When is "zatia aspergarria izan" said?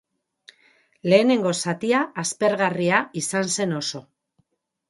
1.65-3.55